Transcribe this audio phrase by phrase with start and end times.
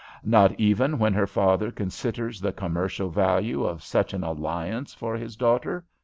[0.23, 5.35] "Not even when her father considers the commercial value of such an alliance for his
[5.35, 5.85] daughter?"